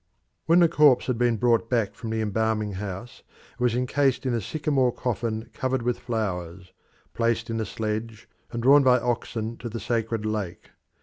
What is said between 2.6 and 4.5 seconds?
house it was encased in a